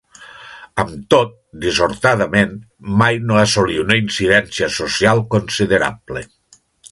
[0.83, 2.55] Amb tot, dissortadament,
[3.03, 6.27] mai no assolí una incidència social considerable.